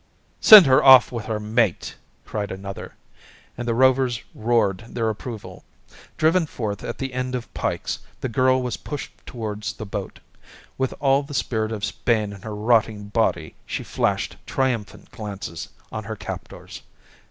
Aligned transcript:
"Send 0.39 0.65
her 0.65 0.83
off 0.83 1.11
with 1.11 1.25
her 1.25 1.39
mate!" 1.39 1.95
cried 2.25 2.49
another, 2.51 2.95
and 3.55 3.67
the 3.67 3.75
Rovers 3.75 4.23
roared 4.33 4.79
their 4.89 5.11
approval. 5.11 5.63
Driven 6.17 6.47
forth 6.47 6.83
at 6.83 6.97
the 6.97 7.13
end 7.13 7.35
of 7.35 7.53
pikes, 7.53 7.99
the 8.21 8.27
girl 8.27 8.63
was 8.63 8.77
pushed 8.77 9.11
towards 9.27 9.73
the 9.73 9.85
boat. 9.85 10.19
With 10.75 10.95
all 10.99 11.21
the 11.21 11.35
spirit 11.35 11.71
of 11.71 11.85
Spain 11.85 12.33
in 12.33 12.41
her 12.41 12.55
rotting 12.55 13.09
body 13.09 13.53
she 13.67 13.83
flashed 13.83 14.37
triumphant 14.47 15.11
glances 15.11 15.69
on 15.91 16.05
her 16.05 16.15
captors. 16.15 16.81